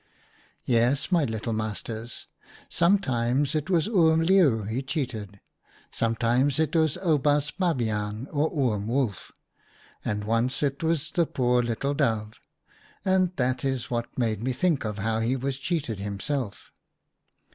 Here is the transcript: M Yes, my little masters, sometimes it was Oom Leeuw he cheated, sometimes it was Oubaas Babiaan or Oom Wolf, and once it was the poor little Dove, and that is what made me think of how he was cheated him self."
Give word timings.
M 0.67 0.73
Yes, 0.73 1.11
my 1.11 1.25
little 1.25 1.53
masters, 1.53 2.25
sometimes 2.69 3.53
it 3.53 3.69
was 3.69 3.87
Oom 3.87 4.23
Leeuw 4.25 4.63
he 4.67 4.81
cheated, 4.81 5.39
sometimes 5.91 6.57
it 6.57 6.75
was 6.75 6.97
Oubaas 6.97 7.51
Babiaan 7.51 8.27
or 8.31 8.51
Oom 8.51 8.87
Wolf, 8.87 9.31
and 10.03 10.23
once 10.23 10.63
it 10.63 10.81
was 10.81 11.11
the 11.11 11.27
poor 11.27 11.61
little 11.61 11.93
Dove, 11.93 12.39
and 13.05 13.35
that 13.35 13.63
is 13.63 13.91
what 13.91 14.07
made 14.17 14.41
me 14.43 14.53
think 14.53 14.85
of 14.85 14.97
how 14.97 15.19
he 15.19 15.35
was 15.35 15.59
cheated 15.59 15.99
him 15.99 16.19
self." 16.19 16.71